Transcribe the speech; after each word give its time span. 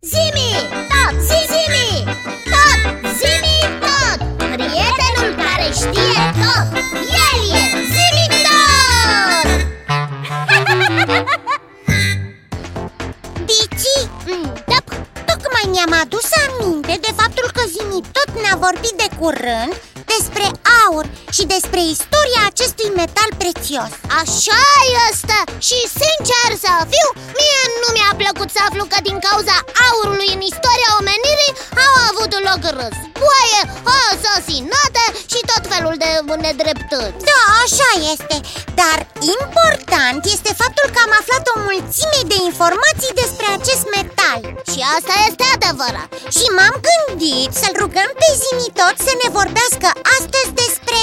Zimi, 0.00 0.50
tot, 0.90 1.14
zi, 1.28 1.38
zimi, 1.50 2.04
tot, 2.52 2.80
zimi, 3.18 3.56
tot. 3.82 4.18
Prietenul 4.38 5.32
care 5.44 5.68
știe 5.80 6.22
tot, 6.42 6.68
el 7.26 7.40
e 7.60 7.64
zimi 7.92 8.26
tot. 8.46 9.48
Bici, 13.44 14.08
mm, 14.26 14.52
da, 14.66 14.78
tocmai 15.26 15.64
mi-am 15.70 16.00
adus 16.02 16.28
aminte 16.46 16.98
de 17.00 17.12
faptul 17.16 17.50
că 17.52 17.62
Zimi 17.68 18.00
tot 18.12 18.40
ne-a 18.42 18.56
vorbit 18.56 18.94
de 19.02 19.08
curând 19.18 19.72
despre 20.12 20.46
aur 20.84 21.04
și 21.30 21.44
despre 21.54 21.80
istoria 21.96 22.42
acestui 22.46 22.90
metal 22.96 23.30
prețios. 23.38 23.90
Așa 24.22 24.62
este 25.10 25.38
și 25.58 25.78
sincer 26.00 26.48
să 26.64 26.70
războaie, 32.82 33.60
asasinate 34.08 35.04
și 35.32 35.40
tot 35.50 35.62
felul 35.72 35.94
de 36.04 36.10
nedreptăți. 36.44 37.20
Da, 37.30 37.40
așa 37.64 37.90
este, 38.12 38.36
dar 38.80 38.98
important 39.36 40.20
este 40.36 40.52
faptul 40.62 40.86
că 40.94 40.98
am 41.06 41.12
aflat 41.20 41.44
o 41.52 41.56
mulțime 41.68 42.20
de 42.32 42.38
informații 42.50 43.18
despre 43.22 43.46
acest 43.58 43.84
metal. 43.96 44.40
Și 44.72 44.80
asta 44.96 45.14
este 45.28 45.44
adevărat. 45.56 46.08
Și 46.36 46.46
m-am 46.56 46.76
gândit 46.88 47.50
să-l 47.60 47.74
rugăm 47.82 48.10
pe 48.20 48.28
Zimi 48.42 48.68
tot 48.80 48.96
să 49.06 49.12
ne 49.22 49.28
vorbească 49.38 49.88
astăzi 50.16 50.50
despre 50.62 51.00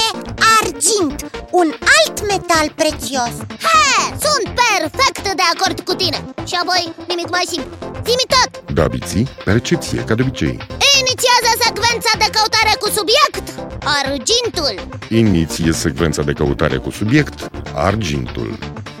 argint 0.58 1.18
Un 1.60 1.68
alt 1.96 2.16
metal 2.32 2.66
prețios. 2.80 3.34
He, 3.66 3.84
sunt 4.24 4.46
perfect 4.62 5.24
de 5.40 5.44
acord 5.54 5.76
cu 5.88 5.94
tine. 6.02 6.18
Și 6.48 6.54
apoi 6.62 6.82
nimic 7.12 7.28
mai 7.36 7.46
simplu. 7.52 7.74
Zimi 8.08 8.26
tot 8.34 8.50
Da, 8.78 8.84
Biții, 8.94 9.26
recepție, 9.44 9.98
ca 10.08 10.14
de 10.18 10.22
obicei. 10.26 10.56
Inițiază 11.02 11.35
secvența 12.00 12.26
de 12.26 12.38
căutare 12.38 12.76
cu 12.80 12.88
subiect? 12.88 13.46
Argintul. 13.84 14.98
Iniție 15.08 15.72
secvența 15.72 16.22
de 16.22 16.32
căutare 16.32 16.76
cu 16.76 16.90
subiect, 16.90 17.50
argintul. 17.74 18.58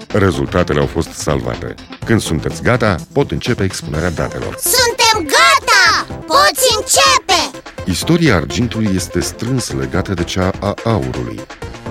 Rezultatele 0.08 0.80
au 0.80 0.86
fost 0.86 1.08
salvate. 1.12 1.74
Când 2.04 2.20
sunteți 2.20 2.62
gata, 2.62 2.96
pot 3.12 3.30
începe 3.30 3.64
expunerea 3.64 4.10
datelor. 4.10 4.56
Suntem 4.58 5.34
gata! 5.36 6.14
Poți 6.26 6.76
începe! 6.76 7.60
Istoria 7.90 8.34
argintului 8.36 8.90
este 8.94 9.20
strâns 9.20 9.72
legată 9.72 10.14
de 10.14 10.24
cea 10.24 10.50
a 10.60 10.74
aurului 10.84 11.40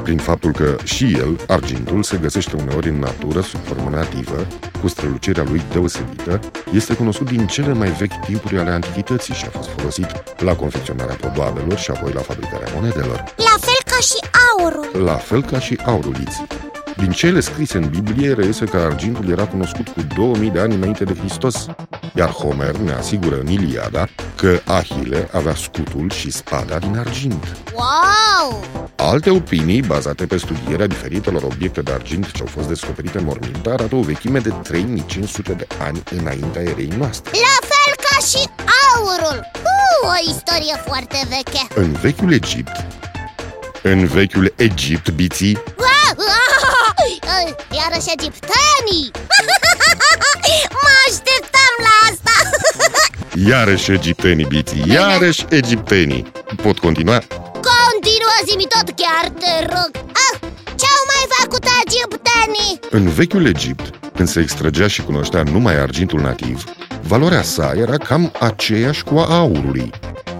prin 0.05 0.17
faptul 0.17 0.51
că 0.51 0.75
și 0.83 1.13
el, 1.13 1.39
argintul, 1.47 2.03
se 2.03 2.17
găsește 2.17 2.55
uneori 2.55 2.89
în 2.89 2.99
natură 2.99 3.41
sub 3.41 3.59
formă 3.63 3.89
nativă, 3.89 4.47
cu 4.81 4.87
strălucirea 4.87 5.43
lui 5.43 5.61
deosebită, 5.71 6.39
este 6.73 6.95
cunoscut 6.95 7.29
din 7.29 7.47
cele 7.47 7.73
mai 7.73 7.89
vechi 7.89 8.25
timpuri 8.25 8.57
ale 8.57 8.69
antichității 8.69 9.33
și 9.33 9.45
a 9.45 9.49
fost 9.49 9.69
folosit 9.69 10.07
la 10.37 10.55
confecționarea 10.55 11.15
podoabelor 11.15 11.77
și 11.77 11.91
apoi 11.91 12.11
la 12.13 12.21
fabricarea 12.21 12.73
monedelor. 12.75 13.23
La 13.37 13.55
fel 13.59 13.81
ca 13.85 13.99
și 13.99 14.19
aurul 14.57 15.05
La 15.05 15.15
fel 15.15 15.43
ca 15.43 15.59
și 15.59 15.79
auruliții. 15.85 16.47
Din 16.97 17.11
cele 17.11 17.39
scrise 17.39 17.77
în 17.77 17.89
Biblie 17.89 18.33
reiese 18.33 18.65
că 18.65 18.77
argintul 18.77 19.29
era 19.29 19.47
cunoscut 19.47 19.87
cu 19.87 20.01
2000 20.15 20.49
de 20.49 20.59
ani 20.59 20.73
înainte 20.73 21.03
de 21.03 21.13
Hristos, 21.13 21.65
iar 22.15 22.29
Homer 22.29 22.75
ne 22.75 22.91
asigură 22.91 23.39
în 23.39 23.47
Iliada 23.47 24.07
că 24.35 24.59
Ahile 24.65 25.29
avea 25.31 25.55
scutul 25.55 26.09
și 26.09 26.31
spada 26.31 26.77
din 26.77 26.97
argint. 26.97 27.57
Wow! 27.73 28.63
Alte 28.95 29.29
opinii, 29.29 29.81
bazate 29.81 30.25
pe 30.25 30.37
studierea 30.37 30.87
diferitelor 30.87 31.43
obiecte 31.43 31.81
de 31.81 31.91
argint 31.91 32.31
ce 32.31 32.41
au 32.41 32.47
fost 32.47 32.67
descoperite 32.67 33.17
în 33.17 33.23
morminte, 33.23 33.69
arată 33.69 33.95
o 33.95 34.01
vechime 34.01 34.39
de 34.39 34.49
3500 34.49 35.53
de 35.53 35.67
ani 35.79 36.03
înaintea 36.19 36.61
erei 36.61 36.93
noastre. 36.97 37.31
La 37.33 37.67
fel 37.67 37.95
ca 38.09 38.25
și 38.25 38.49
aurul 38.95 39.49
uh, 39.55 40.09
O 40.09 40.31
istorie 40.31 40.75
foarte 40.85 41.17
veche 41.29 41.79
În 41.81 41.91
vechiul 41.91 42.33
Egipt, 42.33 42.85
în 43.83 44.05
vechiul 44.05 44.53
Egipt, 44.55 45.11
biții, 45.11 45.53
uh, 45.53 45.73
uh, 45.77 45.94
Iarăși 47.85 48.11
egiptenii 48.17 49.11
Mă 50.83 50.93
așteptam 51.07 51.73
la 51.85 51.93
asta 52.09 52.35
iarăși 53.49 53.91
egiptenii, 53.91 54.45
biții, 54.45 54.83
iarăși 54.87 55.45
egiptenii. 55.49 56.31
Pot 56.61 56.79
continua? 56.79 57.17
Continuă 57.51 58.37
zi 58.45 58.67
tot 58.67 58.95
chiar 58.95 59.29
te 59.29 59.59
rog 59.59 59.91
ah, 59.95 60.39
Ce-au 60.75 61.03
mai 61.11 61.25
făcut 61.39 61.65
egiptenii? 61.85 62.79
În 62.89 63.09
vechiul 63.09 63.45
Egipt, 63.45 64.11
când 64.15 64.27
se 64.27 64.39
extragea 64.39 64.87
și 64.87 65.01
cunoștea 65.01 65.43
numai 65.43 65.75
argintul 65.79 66.21
nativ, 66.21 66.63
valoarea 67.01 67.41
sa 67.41 67.73
era 67.75 67.97
cam 67.97 68.31
aceeași 68.39 69.03
cu 69.03 69.17
a 69.17 69.35
aurului. 69.35 69.91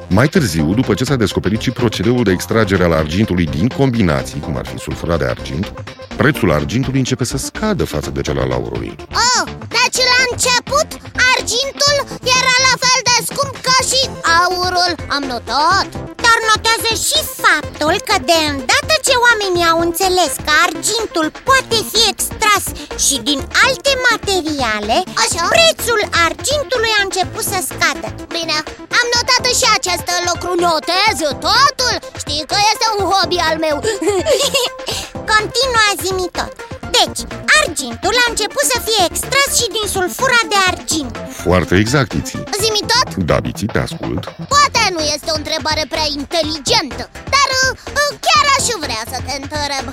Mai 0.07 0.27
târziu, 0.27 0.73
după 0.73 0.93
ce 0.93 1.03
s-a 1.03 1.15
descoperit 1.15 1.61
și 1.61 1.71
procedeul 1.71 2.23
de 2.23 2.31
extragere 2.31 2.83
al 2.83 2.91
argintului 2.93 3.45
din 3.45 3.67
combinații, 3.67 4.39
cum 4.39 4.57
ar 4.57 4.65
fi 4.67 4.77
sulfurat 4.77 5.19
de 5.19 5.25
argint, 5.25 5.73
prețul 6.17 6.51
argintului 6.51 6.99
începe 6.99 7.23
să 7.23 7.37
scadă 7.37 7.83
față 7.85 8.09
de 8.09 8.21
cel 8.21 8.39
al 8.39 8.51
aurului. 8.51 8.95
Oh, 9.11 9.45
deci 9.75 9.99
la 10.13 10.19
început 10.31 10.87
argintul 11.33 11.95
era 12.37 12.55
la 12.67 12.75
fel 12.83 12.99
de 13.09 13.17
scump 13.27 13.55
ca 13.67 13.77
și 13.89 14.01
aurul 14.41 14.91
Am 15.15 15.23
notat 15.33 15.87
Dar 16.25 16.37
notează 16.49 16.91
și 17.07 17.19
faptul 17.43 17.93
că 18.07 18.15
de 18.29 18.39
îndată 18.51 18.95
ce 19.07 19.15
oamenii 19.27 19.69
au 19.71 19.79
înțeles 19.87 20.33
că 20.45 20.51
argintul 20.65 21.27
poate 21.47 21.77
fi 21.91 22.01
extras 22.13 22.63
și 23.05 23.15
din 23.29 23.39
alte 23.65 23.91
materiale 24.09 24.97
Așa? 25.23 25.43
Prețul 25.55 26.01
argintului 26.27 26.91
a 26.97 27.01
început 27.07 27.45
să 27.53 27.59
scadă 27.71 28.07
Bine, 28.35 28.55
am 28.55 28.63
notat 28.65 28.94
și 28.94 28.94
acest 29.85 30.09
lucru 30.29 30.51
Notez 30.65 31.17
totul 31.47 31.95
Știi 32.21 32.43
că 32.51 32.55
este 32.71 32.85
un 32.97 33.03
hobby 33.11 33.37
al 33.49 33.57
meu 33.65 33.77
Continua 35.33 35.87
zimi 36.03 36.27
tot 36.37 36.53
Deci, 36.97 37.21
argintul 37.59 38.15
a 38.23 38.25
început 38.29 38.65
să 38.73 38.77
fie 38.87 39.01
extras 39.09 39.49
și 39.59 39.67
din 39.75 39.87
sulfura 39.95 40.41
de 40.51 40.57
argint 40.71 41.13
Foarte 41.43 41.75
exact, 41.83 42.11
Iții. 42.13 42.43
Zimi 42.61 42.83
tot? 42.93 43.25
Da, 43.29 43.37
Biții, 43.39 43.67
te 43.67 43.79
ascult. 43.79 44.23
Poate 44.53 44.81
nu 44.95 45.01
este 45.15 45.29
o 45.31 45.39
întrebare 45.41 45.83
prea 45.89 46.07
inteligentă 46.19 47.03
Dar 47.35 47.49
uh, 47.61 47.71
chiar 48.25 48.45
aș 48.57 48.65
vrea 48.85 49.03
să 49.13 49.17
te 49.25 49.33
întreb 49.41 49.85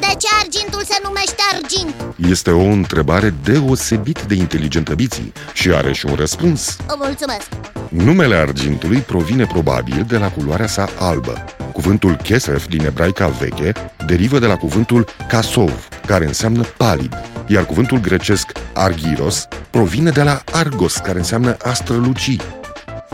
De 0.00 0.16
ce 0.18 0.28
argintul 0.40 0.82
se 0.84 1.00
numește 1.02 1.42
argint? 1.52 1.94
Este 2.30 2.50
o 2.50 2.60
întrebare 2.60 3.34
deosebit 3.42 4.22
de 4.22 4.34
inteligentă, 4.34 4.94
Biții, 4.94 5.32
și 5.52 5.70
are 5.70 5.92
și 5.92 6.06
un 6.06 6.14
răspuns. 6.14 6.76
Mulțumesc 6.96 7.48
Numele 7.88 8.34
argintului 8.34 8.98
provine 8.98 9.44
probabil 9.44 10.04
de 10.08 10.16
la 10.16 10.30
culoarea 10.30 10.66
sa 10.66 10.88
albă. 10.98 11.44
Cuvântul 11.72 12.16
kesef 12.16 12.66
din 12.66 12.84
ebraica 12.84 13.26
veche 13.26 13.72
derivă 14.06 14.38
de 14.38 14.46
la 14.46 14.56
cuvântul 14.56 15.06
kasov, 15.28 15.88
care 16.06 16.26
înseamnă 16.26 16.62
palid, 16.76 17.14
iar 17.46 17.66
cuvântul 17.66 18.00
grecesc 18.00 18.52
argyros 18.74 19.48
provine 19.70 20.10
de 20.10 20.22
la 20.22 20.42
argos, 20.52 20.96
care 20.96 21.18
înseamnă 21.18 21.56
a 21.62 21.72
străluci. 21.72 22.36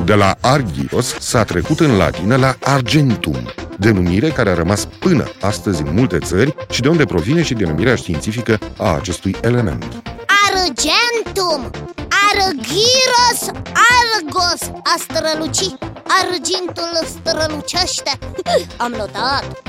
De 0.05 0.15
la 0.15 0.37
argyros 0.41 1.15
s-a 1.19 1.45
trecut 1.45 1.81
în 1.81 1.97
latină 1.97 2.37
la 2.37 2.57
argentum, 2.61 3.53
denumire 3.79 4.29
care 4.29 4.51
a 4.51 4.55
rămas 4.55 4.85
până 4.85 5.25
astăzi 5.41 5.83
în 5.83 5.95
multe 5.95 6.19
țări 6.19 6.55
și 6.71 6.81
de 6.81 6.89
unde 6.89 7.05
provine 7.05 7.43
și 7.43 7.55
denumirea 7.55 7.95
științifică 7.95 8.59
a 8.77 8.95
acestui 8.95 9.37
element. 9.41 10.03
Argentum! 10.47 11.71
Argyros 12.31 13.41
Argos! 13.99 14.71
A 14.83 14.95
străluci 14.99 15.77
Argintul 16.23 17.07
strălucește. 17.07 18.19
Am 18.85 18.93
notat. 18.97 19.63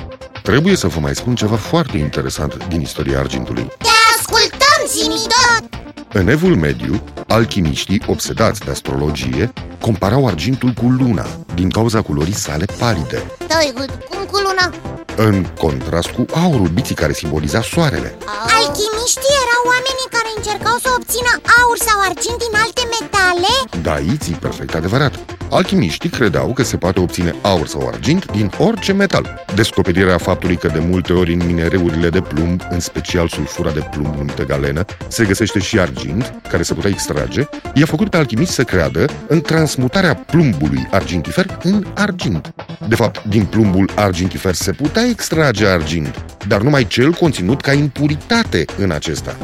Trebuie 0.43 0.75
să 0.75 0.87
vă 0.87 0.99
mai 0.99 1.15
spun 1.15 1.35
ceva 1.35 1.55
foarte 1.55 1.97
interesant 1.97 2.67
din 2.67 2.81
istoria 2.81 3.19
argintului. 3.19 3.67
Te 3.77 3.87
ascultăm 4.17 4.79
zimi 4.87 5.15
tot 5.15 5.79
În 6.13 6.27
evul 6.27 6.55
mediu, 6.55 7.03
alchimiștii, 7.27 8.01
obsedați 8.05 8.59
de 8.59 8.71
astrologie, 8.71 9.53
comparau 9.81 10.27
argintul 10.27 10.71
cu 10.71 10.85
luna, 10.89 11.25
din 11.53 11.69
cauza 11.69 12.01
culorii 12.01 12.33
sale 12.33 12.65
palide, 12.79 13.31
Stai, 13.47 13.73
cum 14.09 14.23
cu 14.31 14.37
luna? 14.37 14.73
în 15.15 15.45
contrast 15.57 16.09
cu 16.09 16.25
aurul 16.43 16.67
biții 16.67 16.95
care 16.95 17.13
simboliza 17.13 17.61
soarele. 17.61 18.17
Alchimiștii 18.57 19.35
erau 19.43 19.61
oamenii 19.73 20.07
care 20.15 20.29
încercau 20.37 20.77
să 20.83 20.89
obțină 20.97 21.31
aur 21.59 21.77
sau 21.87 21.97
argint 22.09 22.37
din 22.45 22.53
alte 22.63 22.83
metale? 22.95 23.51
Da, 23.87 24.13
iții, 24.13 24.33
perfect 24.33 24.73
adevărat. 24.75 25.13
Alchimiștii 25.51 26.09
credeau 26.09 26.53
că 26.53 26.63
se 26.63 26.77
poate 26.77 26.99
obține 26.99 27.35
aur 27.41 27.67
sau 27.67 27.87
argint 27.87 28.31
din 28.31 28.51
orice 28.57 28.93
metal. 28.93 29.45
Descoperirea 29.55 30.17
faptului 30.17 30.55
că 30.57 30.67
de 30.67 30.79
multe 30.79 31.13
ori 31.13 31.33
în 31.33 31.45
minereurile 31.45 32.09
de 32.09 32.21
plumb, 32.21 32.61
în 32.69 32.79
special 32.79 33.27
sulfura 33.27 33.71
de 33.71 33.87
plumb 33.91 34.15
numită 34.15 34.45
galenă, 34.45 34.85
se 35.07 35.25
găsește 35.25 35.59
și 35.59 35.79
argint, 35.79 36.33
care 36.49 36.63
se 36.63 36.73
putea 36.73 36.89
extrage, 36.89 37.43
i-a 37.73 37.85
făcut 37.85 38.09
pe 38.09 38.17
alchimiști 38.17 38.53
să 38.53 38.63
creadă 38.63 39.05
în 39.27 39.41
transmutarea 39.41 40.15
plumbului 40.15 40.87
argintifer 40.91 41.57
în 41.63 41.85
argint. 41.95 42.53
De 42.87 42.95
fapt, 42.95 43.23
din 43.23 43.45
plumbul 43.45 43.89
argintifer 43.95 44.53
se 44.53 44.71
putea 44.71 45.03
extrage 45.09 45.65
argint, 45.65 46.25
dar 46.47 46.61
numai 46.61 46.87
cel 46.87 47.11
conținut 47.11 47.61
ca 47.61 47.73
impuritate 47.73 48.65
în 48.77 48.91
acesta. 48.91 49.37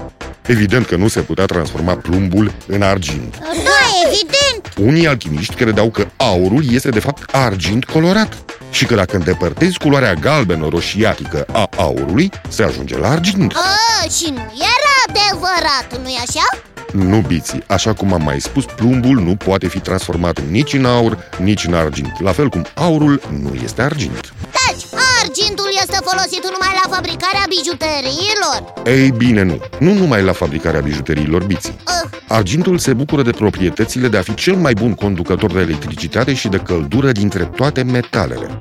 Evident 0.48 0.86
că 0.86 0.96
nu 0.96 1.08
se 1.08 1.19
putea 1.19 1.46
transforma 1.46 1.96
plumbul 1.96 2.51
în 2.68 2.81
argint. 2.81 3.38
Da, 3.86 4.10
evident 4.10 4.90
Unii 4.90 5.08
alchimiști 5.08 5.56
credeau 5.56 5.90
că 5.90 6.08
aurul 6.18 6.64
este 6.74 6.90
de 6.90 7.00
fapt 7.00 7.36
argint 7.36 7.86
colorat 7.86 8.38
și 8.72 8.86
că 8.86 8.96
dacă 8.96 9.16
îndepărtezi 9.16 9.78
culoarea 9.78 10.14
galbeno-roșiatică 10.14 11.46
a 11.52 11.70
aurului, 11.78 12.32
se 12.50 12.64
ajunge 12.64 12.98
la 12.98 13.10
argint. 13.10 13.54
A, 13.54 14.08
și 14.10 14.30
nu 14.30 14.54
era 14.56 14.94
adevărat, 15.08 16.00
nu-i 16.04 16.20
așa? 16.28 16.60
Nu, 16.92 17.18
Biții, 17.28 17.64
așa 17.68 17.94
cum 17.94 18.14
am 18.14 18.22
mai 18.22 18.42
spus, 18.42 18.66
plumbul 18.76 19.20
nu 19.20 19.36
poate 19.36 19.68
fi 19.68 19.80
transformat 19.80 20.40
nici 20.50 20.74
în 20.74 20.86
aur, 20.86 21.18
nici 21.38 21.66
în 21.66 21.74
argint 21.74 22.22
La 22.22 22.32
fel 22.32 22.50
cum 22.50 22.66
aurul 22.74 23.22
nu 23.42 23.54
este 23.64 23.82
argint 23.82 24.34
Deci, 24.52 24.86
argintul 25.22 25.65
este 25.96 26.10
folosit 26.10 26.44
numai 26.44 26.80
la 26.84 26.96
fabricarea 26.96 27.46
bijuteriilor? 27.50 28.74
Ei 28.86 29.12
bine, 29.12 29.42
nu, 29.44 29.58
nu 29.80 29.94
numai 29.94 30.24
la 30.24 30.32
fabricarea 30.32 30.80
bijuteriilor 30.80 31.44
Biții 31.44 31.76
Uh, 31.88 32.10
Argintul 32.28 32.78
se 32.78 32.94
bucură 32.94 33.22
de 33.22 33.32
proprietățile 33.32 34.08
de 34.08 34.18
a 34.18 34.22
fi 34.22 34.34
cel 34.34 34.56
mai 34.56 34.74
bun 34.74 34.94
conducător 34.94 35.52
de 35.52 35.60
electricitate 35.60 36.34
și 36.34 36.48
de 36.48 36.58
căldură 36.58 37.12
dintre 37.12 37.44
toate 37.44 37.84
metalele. 37.84 38.58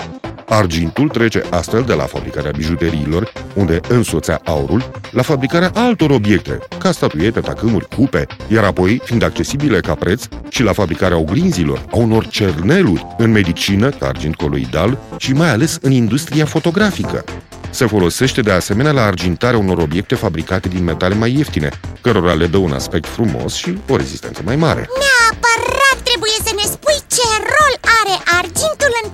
Argintul 0.48 1.08
trece 1.08 1.42
astfel 1.50 1.82
de 1.82 1.94
la 1.94 2.04
fabricarea 2.04 2.50
bijuteriilor, 2.56 3.32
unde 3.54 3.80
însoțea 3.88 4.40
aurul, 4.44 4.90
la 5.10 5.22
fabricarea 5.22 5.70
altor 5.74 6.10
obiecte, 6.10 6.58
ca 6.78 6.92
statuiete, 6.92 7.40
tacâmuri, 7.40 7.88
cupe, 7.96 8.26
iar 8.48 8.64
apoi, 8.64 9.00
fiind 9.04 9.22
accesibile 9.22 9.80
ca 9.80 9.94
preț, 9.94 10.24
și 10.48 10.62
la 10.62 10.72
fabricarea 10.72 11.18
oglinzilor, 11.18 11.84
a 11.90 11.96
unor 11.96 12.26
cerneluri, 12.26 13.06
în 13.18 13.30
medicină, 13.30 13.88
ca 13.88 14.06
argint 14.06 14.34
coloidal, 14.34 14.98
și 15.16 15.32
mai 15.32 15.50
ales 15.50 15.78
în 15.80 15.90
industria 15.90 16.44
fotografică. 16.44 17.24
Se 17.70 17.86
folosește 17.86 18.40
de 18.40 18.50
asemenea 18.50 18.92
la 18.92 19.04
argintarea 19.04 19.58
unor 19.58 19.78
obiecte 19.78 20.14
fabricate 20.14 20.68
din 20.68 20.84
metale 20.84 21.14
mai 21.14 21.34
ieftine, 21.36 21.70
cărora 22.00 22.32
le 22.32 22.46
dă 22.46 22.56
un 22.56 22.72
aspect 22.72 23.08
frumos 23.08 23.54
și 23.54 23.78
o 23.88 23.96
rezistență 23.96 24.40
mai 24.44 24.56
mare. 24.56 24.88
Neapărat 25.04 25.98
trebuie 26.08 26.36
să 26.46 26.52
ne 26.60 26.66
spui 26.74 26.98
ce 27.14 27.28
rol 27.54 27.74
are 28.00 28.16
argintul 28.40 28.92
în 29.02 29.06
tehnica 29.10 29.13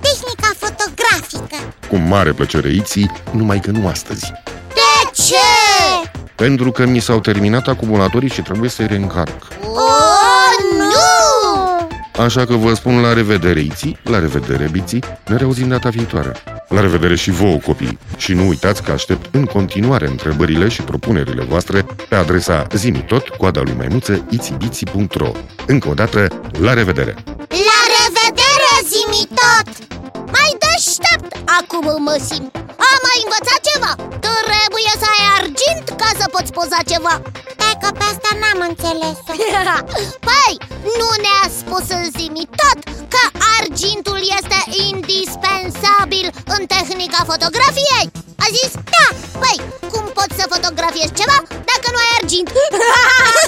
Cu 1.91 1.97
mare 1.97 2.31
plăcere, 2.31 2.69
Iții, 2.73 3.11
numai 3.31 3.59
că 3.59 3.71
nu 3.71 3.87
astăzi. 3.87 4.31
de 4.67 5.09
ce? 5.13 6.09
Pentru 6.35 6.71
că 6.71 6.85
mi 6.85 6.99
s-au 6.99 7.19
terminat 7.19 7.67
acumulatorii 7.67 8.29
și 8.29 8.41
trebuie 8.41 8.69
să-i 8.69 8.87
reîncarc. 8.87 9.47
Oh, 9.61 10.77
nu! 10.77 12.23
Așa 12.23 12.45
că 12.45 12.53
vă 12.53 12.73
spun 12.73 13.01
la 13.01 13.13
revedere, 13.13 13.59
Iții, 13.59 13.97
la 14.03 14.19
revedere, 14.19 14.69
Biții, 14.71 15.03
ne 15.27 15.35
reauzim 15.35 15.67
data 15.67 15.89
viitoare. 15.89 16.31
La 16.67 16.81
revedere 16.81 17.15
și 17.15 17.31
vouă, 17.31 17.57
copii! 17.57 17.97
Și 18.17 18.33
nu 18.33 18.47
uitați 18.47 18.83
că 18.83 18.91
aștept 18.91 19.35
în 19.35 19.45
continuare 19.45 20.07
întrebările 20.07 20.67
și 20.67 20.81
propunerile 20.81 21.43
voastre 21.43 21.85
pe 22.09 22.15
adresa 22.15 22.67
zimitot, 22.75 23.27
coada 23.29 23.61
lui 23.61 23.73
maimuță, 23.77 24.25
itibiții.ro 24.29 25.31
Încă 25.67 25.89
o 25.89 25.93
dată, 25.93 26.27
la 26.27 26.27
revedere! 26.27 26.55
La 26.61 26.73
revedere, 26.73 27.15
acum 31.59 31.87
mă 32.07 32.15
simt 32.29 32.51
Am 32.91 32.99
mai 33.07 33.19
învățat 33.25 33.59
ceva 33.69 33.91
Trebuie 34.27 34.91
să 35.01 35.07
ai 35.15 35.23
argint 35.39 35.85
ca 36.01 36.09
să 36.19 36.25
poți 36.35 36.51
poza 36.57 36.79
ceva 36.91 37.15
Stai 37.55 37.75
că 37.81 37.89
pe 37.97 38.05
asta 38.11 38.31
n-am 38.41 38.59
înțeles 38.69 39.17
Păi, 40.29 40.53
nu 40.99 41.09
ne-a 41.25 41.45
spus 41.59 41.87
zimi 42.17 42.45
tot 42.61 42.79
că 43.13 43.23
argintul 43.57 44.19
este 44.37 44.59
indispensabil 44.89 46.25
în 46.55 46.61
tehnica 46.73 47.21
fotografiei 47.31 48.07
A 48.45 48.47
zis? 48.57 48.71
Da, 48.95 49.07
păi, 49.43 49.57
cum 49.91 50.03
poți 50.17 50.37
să 50.39 50.45
fotografiezi 50.53 51.17
ceva 51.19 51.37
dacă 51.71 51.87
nu 51.93 51.99
ai 52.03 52.11
argint? 52.19 52.49